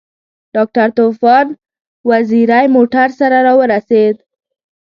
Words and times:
ډاکټر 0.55 0.87
طوفان 0.97 1.47
وزیری 2.09 2.65
موټر 2.75 3.07
سره 3.19 3.37
راورسېد. 3.47 4.15